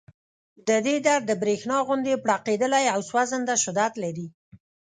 د 0.67 0.69
دې 0.85 0.95
درد 1.07 1.23
د 1.27 1.31
برېښنا 1.41 1.77
غوندې 1.87 2.21
پړقېدلی 2.23 2.85
او 2.93 2.99
سوځنده 3.09 3.55
شدت 3.63 3.93
لري 4.03 4.27